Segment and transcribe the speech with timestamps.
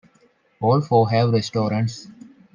[0.61, 2.07] All four have restaurants.